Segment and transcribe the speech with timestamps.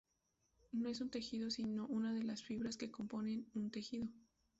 [0.71, 4.09] No es un tejido sino una de las fibras que componen un tejido.